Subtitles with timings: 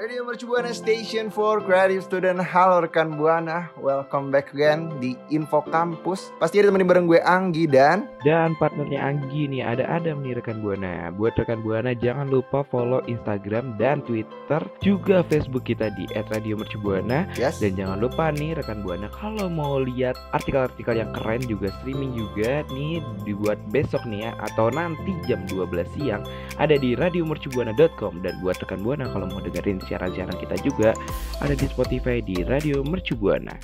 [0.00, 2.40] Radio Mercu Buana Station for Creative Student.
[2.40, 6.32] Halo rekan Buana Welcome back again di Info Kampus.
[6.40, 8.08] Pasti ada temenin bareng gue Anggi dan?
[8.24, 11.12] Dan partnernya Anggi nih ada Adam nih rekan Buana.
[11.12, 17.60] Buat rekan Buana jangan lupa follow Instagram dan Twitter juga Facebook kita di @radiomercubuana Yes.
[17.60, 22.64] Dan jangan lupa nih rekan Buana kalau mau lihat artikel-artikel yang keren juga streaming juga
[22.72, 26.24] nih dibuat besok nih ya atau nanti jam 12 siang
[26.56, 30.94] ada di radiomercubuana.com dan buat rekan Buana kalau mau dengerin siaran-siaran kita juga
[31.42, 33.58] ada di Spotify di Radio Mercu Buana.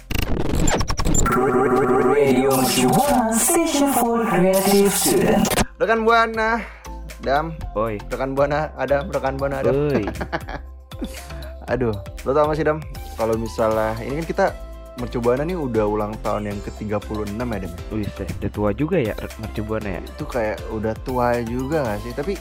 [1.31, 5.47] Radio Mercu Buana Station for Creative Student.
[5.79, 6.59] Rekan Buana
[7.23, 10.05] Dam Oi, Rekan Buana Adam Rekan Buana Adam oi.
[11.73, 11.93] Aduh
[12.25, 12.81] Lo tau gak sih Dam
[13.21, 14.47] Kalau misalnya Ini kan kita
[14.97, 18.09] Mercu Buana nih udah ulang tahun yang ke-36 ya Dam Wih,
[18.41, 20.01] udah tua juga ya Mercu Buana ya.
[20.01, 22.33] Itu kayak udah tua juga gak sih Tapi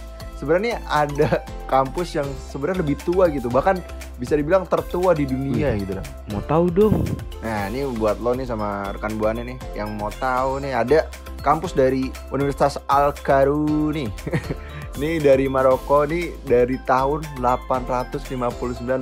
[0.46, 3.82] sebenarnya ada kampus yang sebenarnya lebih tua gitu Bahkan
[4.22, 7.02] bisa dibilang tertua di dunia gitu Dam Mau tahu dong?
[7.42, 11.10] Nah ini buat lo nih sama rekan buana nih yang mau tahu nih ada
[11.42, 14.10] kampus dari Universitas Al Karu nih.
[14.96, 18.24] Ini dari Maroko nih dari tahun 859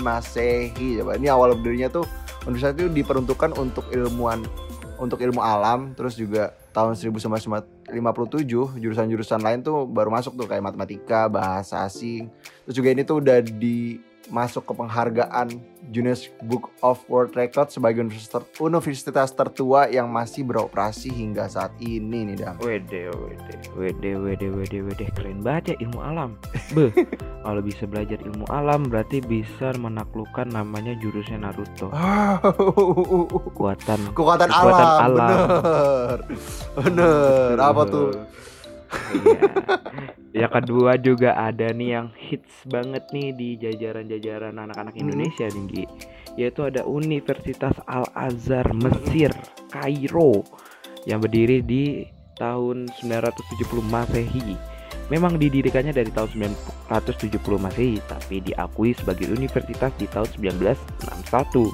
[0.01, 0.97] Masehi.
[0.97, 2.09] Coba ini awal berdirinya tuh
[2.49, 4.41] universitas itu diperuntukkan untuk ilmuwan
[5.03, 7.61] untuk ilmu alam terus juga tahun 1957
[8.79, 12.31] jurusan-jurusan lain tuh baru masuk tuh kayak matematika, bahasa asing.
[12.65, 14.01] Terus juga ini tuh udah di
[14.31, 15.47] masuk ke penghargaan
[15.91, 22.31] Guinness Book of World Record sebagai universitas, universitas tertua yang masih beroperasi hingga saat ini
[22.31, 22.55] nih Dam.
[22.63, 26.39] Wede, wede, wede, wede, wede, wede, keren banget ya ilmu alam.
[26.71, 26.91] Beh,
[27.43, 31.91] kalau bisa belajar ilmu alam berarti bisa menaklukkan namanya jurusnya Naruto.
[33.33, 35.37] Kekuatan Kekuatan, Kekuatan alam, alam.
[35.51, 36.17] bener,
[36.79, 37.55] bener.
[37.59, 38.09] Apa tuh?
[39.13, 39.41] Iya.
[40.33, 45.03] Yang kedua juga ada nih yang hits banget nih di jajaran-jajaran anak-anak Hmm.
[45.05, 45.85] Indonesia nih Gi.
[46.33, 49.29] Yaitu ada Universitas Al Azhar Mesir,
[49.69, 50.41] Kairo
[51.05, 52.09] yang berdiri di
[52.41, 54.57] tahun 970 Masehi.
[55.13, 56.57] Memang didirikannya dari tahun
[56.89, 61.69] 970 Masehi, tapi diakui sebagai universitas di tahun 1961.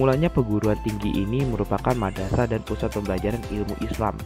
[0.00, 4.16] Mulanya perguruan tinggi ini merupakan madrasah dan pusat pembelajaran ilmu Islam.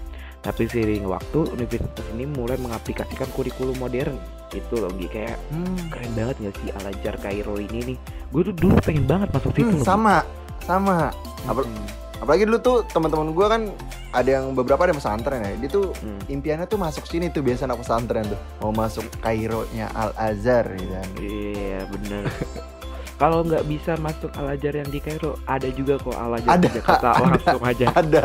[0.47, 4.15] Tapi seiring waktu, universitas ini mulai mengaplikasikan kurikulum modern.
[4.55, 5.11] Itu loh, Gi.
[5.11, 7.99] kayak Hmm, keren banget gak sih Al Azhar Kairo ini nih?
[8.31, 10.23] Gue tuh dulu pengen banget masuk situ hmm, sama,
[10.63, 11.11] sama.
[11.51, 11.87] Apa- Hmm,
[12.17, 13.63] Apalagi dulu tuh teman-teman gue kan
[14.09, 15.53] ada yang beberapa ada yang pesantren ya.
[15.61, 16.33] Dia tuh hmm.
[16.33, 20.95] impiannya tuh masuk sini tuh biasa anak pesantren tuh mau masuk Kairo-nya Al Azhar gitu
[20.97, 21.09] kan.
[21.21, 22.23] Iya bener
[23.17, 26.69] Kalau nggak bisa masuk Al Azhar yang di Kairo Ada juga kok Al Azhar Ada,
[26.69, 27.25] di Jakarta ada.
[27.25, 28.25] Langsung aja Ada,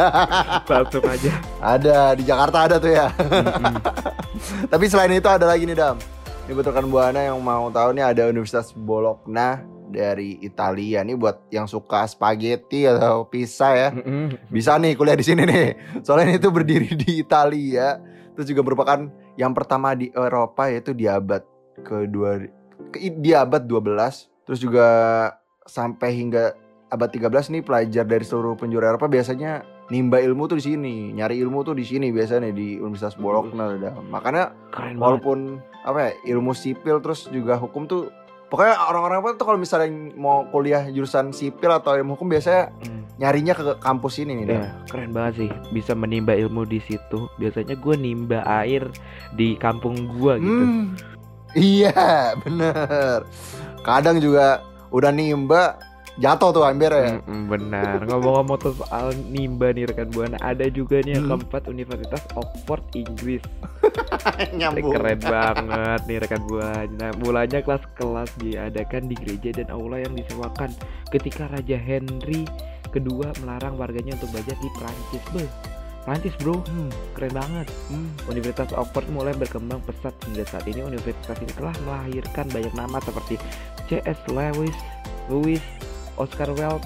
[0.68, 1.32] Langsung aja
[1.62, 3.08] ada di Jakarta ada tuh ya.
[4.72, 5.96] Tapi selain itu ada lagi nih Dam.
[6.50, 11.48] Ini buat rekan Buana yang mau tahu nih ada Universitas Bologna dari Italia nih buat
[11.54, 13.90] yang suka spaghetti atau pizza ya.
[14.50, 15.68] Bisa nih kuliah di sini nih.
[16.02, 18.02] Soalnya ini tuh berdiri di Italia.
[18.34, 19.08] Terus juga merupakan
[19.38, 21.46] yang pertama di Eropa yaitu di abad
[21.86, 22.10] ke,
[22.98, 24.31] di abad 12.
[24.52, 24.88] Terus juga
[25.64, 26.52] sampai hingga
[26.92, 31.40] abad 13 nih pelajar dari seluruh penjuru Eropa biasanya nimba ilmu tuh di sini, nyari
[31.40, 33.96] ilmu tuh di sini biasanya di Universitas Bologna udah.
[34.12, 38.12] Makanya Keren banget walaupun apa ya ilmu sipil terus juga hukum tuh
[38.52, 39.88] pokoknya orang-orang apa tuh kalau misalnya
[40.20, 43.08] mau kuliah jurusan sipil atau ilmu hukum biasanya Hmm.
[43.24, 44.60] nyarinya ke kampus ini nih.
[44.60, 47.32] Ya, keren banget sih bisa menimba ilmu di situ.
[47.40, 48.84] Biasanya gue nimba air
[49.32, 50.52] di kampung gua gitu.
[50.68, 50.92] Hmm,
[51.56, 53.24] iya bener
[53.82, 55.80] kadang juga udah nimba
[56.20, 58.04] jatuh tuh ember ya Mm-mm, benar.
[58.04, 61.40] Ngomong-ngomong tuh soal nimba nih rekan buana, ada juga nih yang Hmm.
[61.40, 63.42] keempat Universitas Oxford Inggris.
[64.60, 67.08] nyambung Keren banget nih rekan buana.
[67.16, 70.76] Mulanya kelas-kelas diadakan di gereja dan aula yang disewakan
[71.10, 72.44] ketika Raja Henry
[72.92, 75.24] kedua melarang warganya untuk belajar di Prancis.
[75.32, 75.48] Beh,
[76.02, 77.68] Prancis bro, Hmm, keren banget.
[77.88, 78.10] hmm.
[78.26, 83.38] Universitas Oxford mulai berkembang pesat hingga saat ini universitas ini telah melahirkan banyak nama seperti
[83.86, 84.18] C.S.
[84.28, 84.74] Lewis,
[85.28, 85.62] Lewis,
[86.16, 86.82] Oscar Wilde.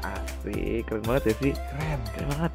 [0.00, 1.52] Asik, keren banget ya sih.
[1.52, 2.52] keren Keren banget.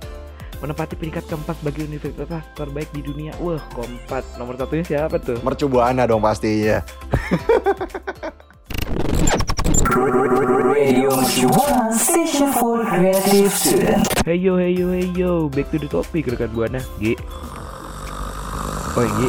[0.55, 3.35] Menempati peringkat keempat sebagai universitas terbaik di dunia.
[3.37, 4.23] Wah, keempat.
[4.39, 5.35] Nomor satunya siapa tuh?
[5.43, 6.79] mercu buana dong pastinya
[9.95, 11.07] Radio
[11.95, 14.03] Station for Creative Student.
[14.27, 16.83] Hey yo, hey yo, hey yo, back to the topic rekan buana.
[16.99, 17.15] G.
[18.99, 19.19] Oh G.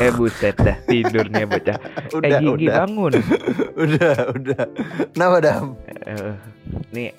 [0.00, 1.76] Eh buset dah tidurnya bocah.
[2.16, 2.76] udah, eh Gigi udah.
[2.80, 3.12] bangun.
[3.84, 4.64] udah, udah.
[5.12, 5.76] Nama Dam?
[6.08, 6.40] Uh,
[6.96, 7.12] nih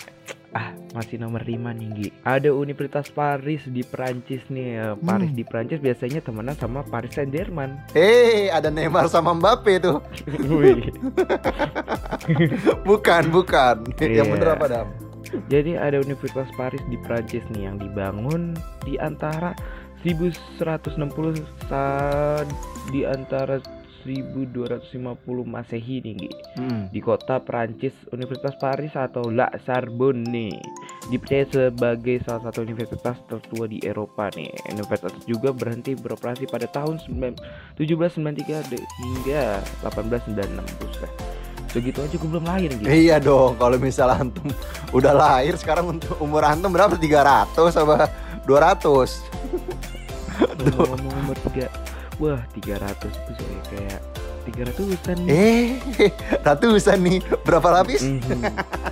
[0.54, 2.08] ah masih nomor 5 nih Gi.
[2.22, 4.70] Ada Universitas Paris di Perancis nih.
[4.78, 5.36] Eh, Paris Hmm.
[5.36, 7.74] di Perancis biasanya temenan sama Paris Saint Germain.
[7.92, 9.98] Hei, ada Neymar sama Mbappe tuh.
[10.54, 10.94] Wih.
[12.84, 13.76] Bukan, bukan.
[13.98, 14.24] Yang Iya.
[14.30, 14.88] bener apa Dam?
[15.50, 18.54] Jadi ada Universitas Paris di Prancis nih yang dibangun
[18.86, 19.58] di antara
[20.04, 21.84] 1160 sa
[22.92, 23.58] di antara
[24.04, 24.94] 1250
[25.44, 26.30] Masehi nih Gi.
[26.56, 26.84] Hmm.
[26.88, 30.54] di kota Prancis Universitas Paris atau La Sorbonne
[31.04, 37.00] dipercaya sebagai salah satu universitas tertua di Eropa nih universitas juga berhenti beroperasi pada tahun
[37.02, 41.12] 9 1793 de- hingga 1896 buset
[41.68, 44.46] segitu aja gue belum lahir gitu Iya dong, kalau misal antum
[44.92, 46.94] udah lahir sekarang untuk umur antum berapa?
[46.94, 48.14] 300 apa
[48.46, 49.10] 200?
[50.78, 51.68] ngomong umur tiga
[52.18, 54.01] wah 300 tuh saya kayak
[54.44, 55.65] 300an nih Eh,
[56.45, 57.18] ratusan nih.
[57.42, 58.04] Berapa lapis?
[58.04, 58.44] Mhm.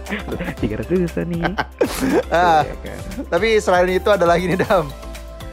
[0.64, 1.44] 300an nih
[2.32, 3.00] Ah, Ya kan?
[3.28, 4.88] tapi selain itu ada lagi nih Dam.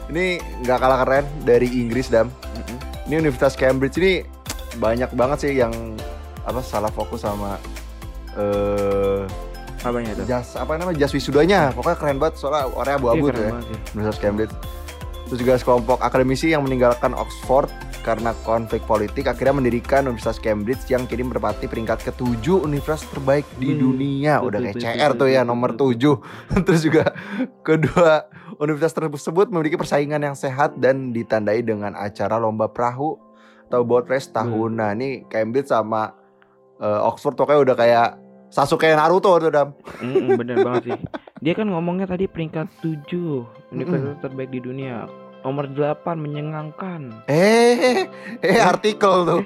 [0.07, 0.25] Ini
[0.63, 2.31] nggak kalah keren dari Inggris Dam.
[2.31, 2.75] Mhm.
[3.05, 4.23] Ini Universitas Cambridge ini
[4.75, 5.73] banyak banget sih yang
[6.41, 7.59] apa salah fokus sama
[8.33, 9.21] eh
[9.79, 11.71] apanya tuh jas apa namanya jas wisudanya.
[11.71, 13.51] Pokoknya keren banget soalnya orangnya Iya, abu-abu keren tuh ya.
[13.51, 13.77] banget sih.
[13.91, 14.53] Universitas Cambridge.
[15.29, 17.69] Terus juga sekelompok akademisi yang meninggalkan Oxford
[18.01, 23.77] karena konflik politik akhirnya mendirikan Universitas Cambridge yang kini menempati peringkat ketujuh universitas terbaik di
[23.77, 24.41] Wih, dunia.
[24.41, 26.17] Udah kayak CR tuh ya nomor tujuh.
[26.65, 27.13] Terus juga
[27.61, 28.25] kedua
[28.57, 33.13] universitas tersebut memiliki persaingan yang sehat dan ditandai dengan acara lomba perahu
[33.69, 34.97] atau boat race tahunan.
[34.97, 36.17] Nih Cambridge sama
[36.81, 38.09] eh, Oxford pokoknya udah kayak
[38.49, 39.77] Sasuke Naruto tuh Dam.
[40.01, 40.99] Mm-mm, bener banget sih.
[41.39, 45.05] Dia kan ngomongnya tadi peringkat 7 universitas terbaik di dunia.
[45.45, 47.23] Nomor 8 menyenangkan.
[47.29, 48.09] Eh,
[48.43, 49.41] eh artikel tuh.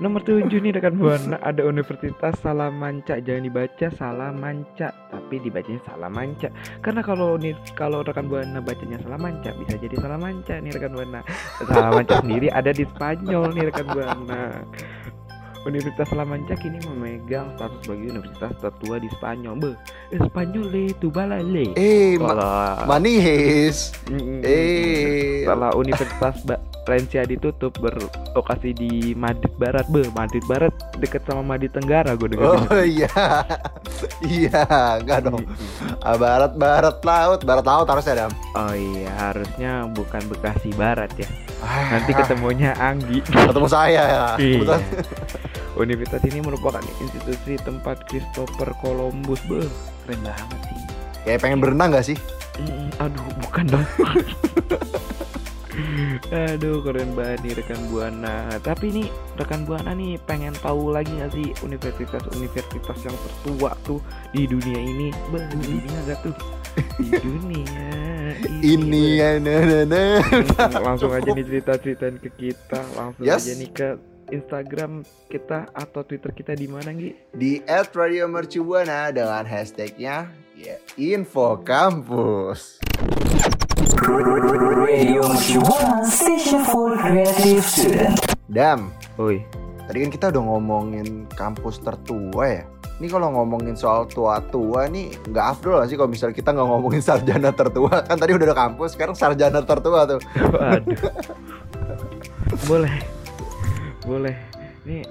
[0.00, 3.20] Nomor 7 nih rekan Buana ada Universitas Salamanca.
[3.20, 6.48] Jangan dibaca Salamanca, tapi dibacanya Salamanca.
[6.80, 11.20] Karena kalau nih kalau rekan Buana bacanya Salamanca bisa jadi Salamanca nih rekan Buana.
[11.68, 14.64] Salamanca sendiri ada di Spanyol nih rekan Buana.
[15.62, 19.54] Universitas Salamanca kini memegang status sebagai universitas tertua di Spanyol.
[19.56, 19.70] Be,
[20.18, 21.66] Spanyol itu balale.
[21.74, 22.74] Eh, ma- Salah.
[22.86, 23.92] manis.
[24.40, 31.44] Eh, Setelah Universitas ba- Valencia ditutup berlokasi di Madrid Barat, be Madrid Barat deket sama
[31.44, 32.56] Madrid Tenggara gue dengar.
[32.66, 33.06] Oh iya,
[34.26, 34.64] iya,
[34.96, 35.44] enggak dong.
[36.00, 38.32] Ah, barat, barat laut, barat laut harusnya Dam.
[38.56, 41.28] Oh iya, harusnya bukan Bekasi Barat ya.
[41.60, 43.20] Ah, Nanti ketemunya Anggi.
[43.22, 44.24] ketemu saya ya.
[44.34, 44.76] Iya.
[45.80, 49.64] Universitas ini merupakan institusi tempat Christopher Columbus, be
[50.04, 50.78] keren banget sih.
[51.24, 52.18] Kayak pengen berenang gak sih?
[52.60, 53.86] Mm, aduh, bukan dong.
[56.30, 58.52] Aduh, keren banget nih rekan buana.
[58.60, 59.06] Tapi nih
[59.40, 63.98] rekan buana nih pengen tahu lagi gak sih universitas-universitas yang tertua tuh
[64.30, 65.08] di dunia ini?
[65.32, 66.34] Bah, di dunia gak tuh?
[67.00, 67.86] Di dunia
[68.62, 70.20] Ini ya, nah, nah, nah.
[70.84, 72.78] Langsung aja nih cerita-ceritain ke kita.
[72.94, 73.42] Langsung Yes.
[73.48, 73.88] aja nih ke
[74.30, 77.34] Instagram kita atau Twitter kita di mana Gi?
[77.34, 82.78] Di at Radio Mercubuana dengan hashtagnya ya, Info Kampus.
[84.06, 88.14] Radio Mercubuana Station for Creative Student.
[88.46, 89.42] Dam, Oi,
[89.86, 92.64] tadi kan kita udah ngomongin kampus tertua ya.
[93.00, 97.02] Ini kalau ngomongin soal tua-tua nih nggak afdol lah sih kalau misalnya kita nggak ngomongin
[97.02, 98.04] sarjana tertua.
[98.06, 100.20] Kan tadi udah ada kampus, sekarang sarjana tertua tuh.
[100.36, 101.00] Waduh.
[102.68, 103.19] boleh.
[104.10, 104.34] Boleh.
[104.82, 105.06] Ini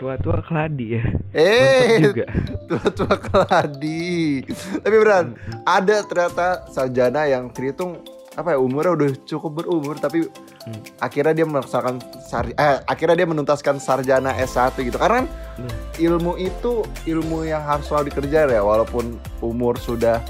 [0.00, 1.04] tua-tua keladi ya.
[1.36, 2.24] Eh, juga.
[2.72, 4.40] tua-tua keladi.
[4.80, 5.36] Tapi beneran
[5.68, 8.00] ada ternyata sarjana yang terhitung
[8.32, 10.24] apa ya umurnya udah cukup berumur tapi
[10.58, 10.84] Hmm.
[11.00, 15.24] akhirnya dia melaksanakan sar eh, akhirnya dia menuntaskan sarjana S1 gitu karena
[15.56, 15.70] Hmm.
[15.96, 20.20] ilmu itu ilmu yang harus selalu dikejar ya walaupun umur sudah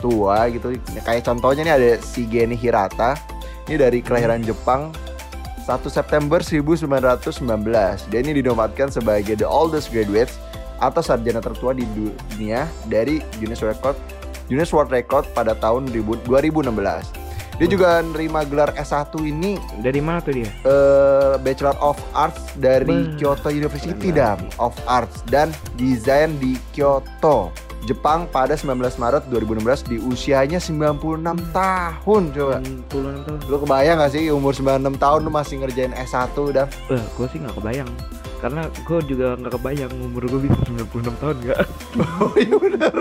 [0.00, 0.72] tua gitu
[1.04, 3.20] kayak contohnya nih ada si Geni Hirata
[3.68, 4.96] ini dari kelahiran Jepang
[5.66, 7.34] 1 September 1919
[8.08, 10.38] dia ini dinobatkan sebagai the oldest graduates
[10.78, 13.98] atau sarjana tertua di dunia dari Guinness Record
[14.46, 19.56] Guinness World Record pada tahun 2016 dia juga nerima gelar S1 ini.
[19.80, 20.44] Dari mana tuh dia?
[20.44, 24.36] eh, Bachelor of Arts dari Kyoto University Dam.
[24.60, 25.48] Of Arts dan
[25.80, 27.48] Desain di Kyoto
[27.86, 28.66] Jepang pada 19
[28.98, 32.56] Maret 2016 di usianya 96 tahun coba.
[32.90, 32.90] 96
[33.22, 33.38] tahun.
[33.46, 37.38] Lu kebayang gak sih umur 96 tahun lu masih ngerjain S1 dan Eh, gue sih
[37.38, 37.90] nggak kebayang.
[38.36, 41.58] Karena gue juga nggak kebayang umur gue bisa 96 tahun nggak.
[42.20, 42.94] Oh iya bener.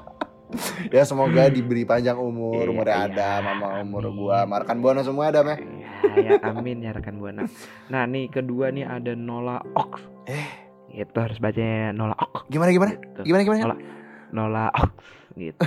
[0.90, 3.06] ya semoga diberi panjang umur, Iya, umurnya iya.
[3.06, 5.56] Adam sama umur gua, Markan Buana semua Adam ya.
[6.10, 7.46] ya, ya, amin ya rekan buana.
[7.86, 10.02] Nah nih kedua nih ada Nola Ox.
[10.26, 10.59] Eh.
[10.90, 12.46] Itu harus bacanya Nola Ox.
[12.50, 12.92] Gimana gimana?
[12.98, 13.20] Gitu.
[13.26, 13.60] Gimana gimana?
[13.64, 13.76] Nola
[14.30, 14.94] Nola Ox
[15.38, 15.62] gitu.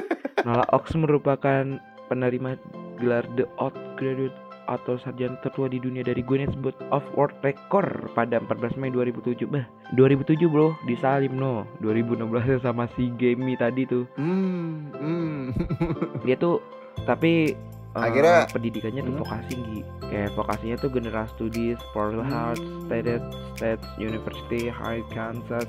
[0.46, 1.78] Nola Ox merupakan
[2.10, 2.58] penerima
[2.98, 4.34] gelar The Out Graduate
[4.70, 9.50] atau sarjana tertua di dunia dari Guinness Book of World Record pada 14 Mei 2007.
[9.50, 9.66] Bah,
[9.98, 11.66] 2007 bro, disalim no.
[11.82, 14.06] 2016 sama si Gamey tadi tuh.
[14.14, 15.42] Hmm, hmm.
[16.26, 16.62] Dia tuh
[17.02, 17.58] tapi
[17.90, 19.22] eh, Akhirnya- pendidikannya tuh Hmm.
[19.22, 19.80] vokasi Gi.
[20.02, 22.80] Kayak vokasinya tuh General Studies, Pearl Heart, Hmm.
[22.86, 23.22] State
[23.54, 25.66] State University, High Kansas,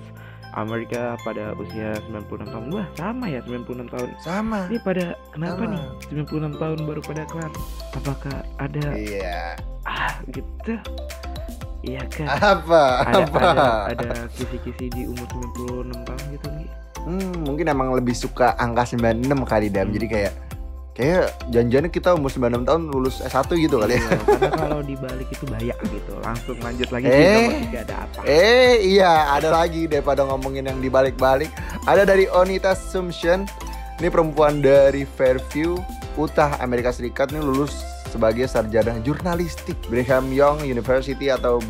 [0.52, 2.66] Amerika pada usia 96 tahun.
[2.72, 4.10] Wah, sama ya 96 tahun.
[4.20, 4.68] Sama.
[4.68, 5.72] Ini pada kenapa Sama.
[5.72, 7.52] nih 96 tahun baru pada kelar?
[7.94, 9.56] Apakah ada Iya.
[9.82, 10.76] ah gitu?
[11.82, 12.28] Iya kan?
[12.60, 12.84] Apa?
[13.08, 13.40] Ada Apa?
[13.42, 16.70] ada ada kisi-kisi di umur 96 tahun gitu nih.
[17.02, 19.90] Hmm, mungkin emang lebih suka angka 96 kali Dam.
[19.90, 19.96] Hmm.
[19.96, 20.34] Jadi kayak
[20.92, 24.02] kayak janjiannya kita umur 96 tahun lulus S1 gitu kali ya.
[24.02, 26.14] Iya, karena kalau dibalik itu banyak gitu.
[26.20, 27.16] Langsung lanjut lagi Eh.
[27.16, 27.32] di
[27.66, 28.20] nomor ada apa?
[28.24, 31.48] Eh iya ada lagi daripada ngomongin yang dibalik-balik
[31.84, 33.48] Ada dari Onita Sumption
[33.98, 35.80] Ini perempuan dari Fairview
[36.14, 37.72] Utah Amerika Serikat Ini lulus
[38.06, 41.64] sebagai sarjana jurnalistik Brigham Young University atau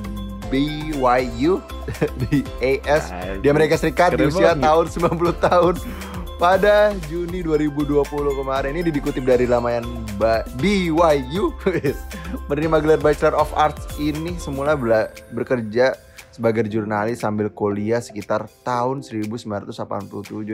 [0.50, 1.62] BYU
[2.22, 4.66] di AS di Amerika Serikat di usia banget.
[4.66, 4.86] tahun
[5.16, 5.74] 90 tahun
[6.42, 8.02] pada Juni 2020
[8.34, 8.74] kemarin.
[8.74, 9.86] Ini dikutip dari laman
[10.18, 11.54] Ba- BYU
[12.48, 15.94] menerima gelar Bachelor of Arts ini semula bela- bekerja
[16.32, 19.70] sebagai jurnalis sambil kuliah sekitar tahun 1987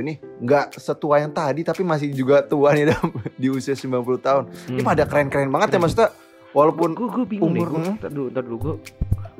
[0.02, 3.08] nih nggak setua yang tadi tapi masih juga tua nih Dam,
[3.40, 3.88] di usia 90
[4.20, 4.44] tahun.
[4.68, 4.84] Ini Hmm.
[4.84, 6.10] pada keren-keren banget ya maksudnya
[6.52, 7.96] walaupun gue gue bingung umur- nih.
[7.96, 8.76] Gue dulu, ntar dulu gue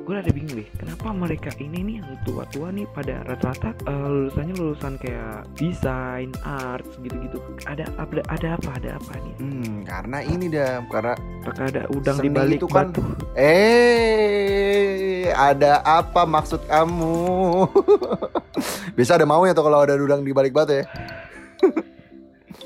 [0.08, 0.64] gue ada bingung deh.
[0.80, 6.96] Kenapa mereka ini nih yang tua-tua nih pada rata-rata eh, lulusannya lulusan kayak desain, arts
[7.04, 7.36] gitu-gitu.
[7.68, 8.70] Ada ada ada apa?
[8.80, 9.34] Ada apa nih?
[9.36, 11.12] hmm, karena ini Dam karena
[11.44, 13.04] Apakah ada udang di balik itu kan- batu?
[13.36, 17.68] Eh, ada apa maksud kamu?
[18.96, 20.88] Bisa ada maunya tuh kalau ada udang di balik batu ya.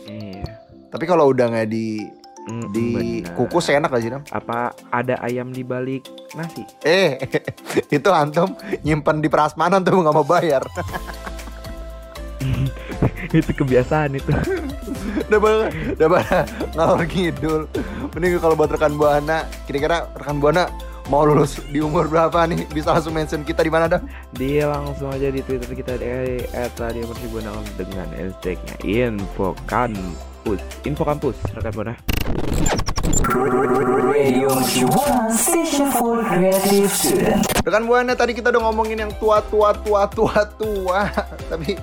[0.06, 0.46] Iya.
[0.94, 2.06] Tapi kalau udangnya di
[2.42, 2.86] Mm, di
[3.22, 3.38] benar.
[3.38, 4.22] kukus enak sih, Dam?
[4.34, 6.66] Apa ada ayam di balik nasi?
[6.82, 7.22] Eh,
[7.96, 10.66] itu antum nyimpen di prasmanan tuh nggak mau bayar.
[13.38, 14.30] itu kebiasaan itu.
[15.30, 16.38] udah pada, udah pada
[16.74, 17.62] ngalor ngidul.
[18.18, 20.66] Mending kalau buat rekan buana, kira-kira rekan buana
[21.06, 22.66] mau lulus di umur berapa nih?
[22.74, 24.02] Bisa langsung mention kita di mana, Dam?
[24.34, 29.54] Dia langsung aja di Twitter kita di @radiomercubuana dengan hashtagnya info
[30.42, 30.60] kampus.
[30.82, 31.94] Info kampus, rekan buana.
[34.02, 37.46] Radio Mercubuana Station for Creative Student.
[37.62, 41.06] Rekan buana tadi kita udah ngomongin yang tua tua tua tua tua,
[41.50, 41.78] tapi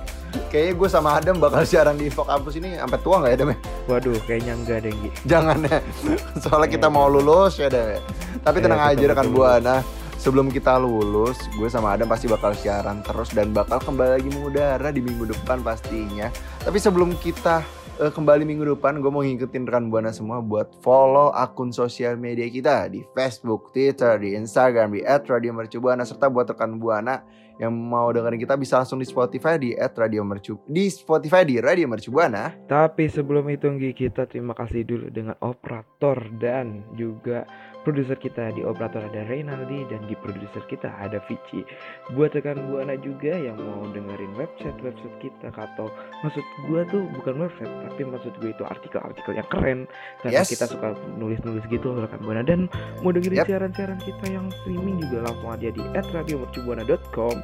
[0.52, 3.48] kayaknya gue sama Adam bakal siaran di info kampus ini sampai tua nggak ya Adam?
[3.88, 5.10] Waduh, kayaknya enggak deh, Gi.
[5.24, 5.78] Jangan ya,
[6.44, 7.96] soalnya kita mau lulus ya Adam.
[7.96, 8.00] ya.
[8.44, 9.76] Tapi Ya, tenang aja rekan buana,
[10.20, 14.92] sebelum kita lulus, gue sama Adam pasti bakal siaran terus dan bakal kembali lagi mengudara
[14.92, 16.28] di minggu depan pastinya.
[16.60, 21.28] Tapi sebelum kita eh, kembali minggu depan, gue mau ngikutin rekan buana semua buat follow
[21.36, 27.20] akun sosial media kita di Facebook, Twitter, di Instagram, di @radiomercubuana serta buat rekan buana
[27.60, 32.56] yang mau dengerin kita bisa langsung di Spotify di @radiomercu di Spotify di Radio Mercubuana.
[32.64, 37.44] Tapi sebelum itu Nggi, kita terima kasih dulu dengan operator dan juga
[37.82, 41.64] produser kita di operator ada Reynaldi dan di produser kita ada Vici.
[42.12, 45.88] Buat rekan buana juga yang mau dengerin website website kita atau
[46.20, 49.78] maksud gua tuh bukan website tapi maksud gue itu artikel-artikel yang keren
[50.24, 50.52] karena Yes.
[50.52, 52.68] kita suka nulis-nulis gitu rekan buana dan
[53.04, 57.36] mau dengerin siaran-siaran kita yang streaming juga langsung aja di @radiomercubuana.com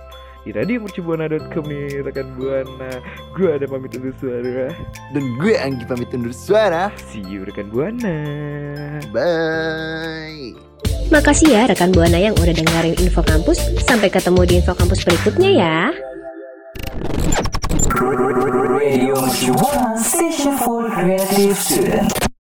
[0.47, 3.03] di radiomercubuana.com nih rekan buana.
[3.35, 4.71] Gua ada pamit undur suara.
[5.11, 6.95] Dan gue Anggi pamit undur suara.
[7.11, 8.15] See you rekan buana.
[9.11, 10.55] Bye.
[11.07, 13.63] Makasih ya rekan Buana yang udah dengerin Info Kampus.
[13.87, 15.79] Sampai ketemu di Info Kampus berikutnya ya.
[18.67, 22.26] Radio Mercubuana Station for Creative Student.